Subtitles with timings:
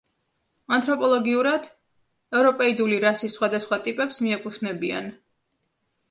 [0.75, 1.67] ანთროპოლოგიურად
[2.39, 5.11] ევროპეიდული რასის სხვადასხვა ტიპებს მიეკუთვნებიან.